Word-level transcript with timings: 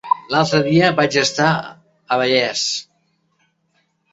L'altre 0.35 0.61
dia 0.67 0.87
vaig 0.99 1.17
estar 1.23 1.49
a 1.59 2.17
Vallés. 2.23 2.65